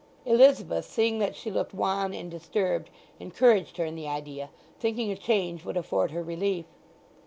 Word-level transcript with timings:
Elizabeth, 0.25 0.85
seeing 0.85 1.19
that 1.19 1.35
she 1.35 1.51
looked 1.51 1.75
wan 1.75 2.11
and 2.11 2.31
disturbed, 2.31 2.89
encouraged 3.19 3.77
her 3.77 3.85
in 3.85 3.93
the 3.93 4.07
idea, 4.07 4.49
thinking 4.79 5.11
a 5.11 5.15
change 5.15 5.63
would 5.63 5.77
afford 5.77 6.09
her 6.09 6.23
relief. 6.23 6.65